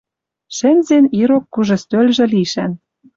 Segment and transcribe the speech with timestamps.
[0.55, 2.71] Шӹнзеш ирок кужы стӧлжӹ лишӓн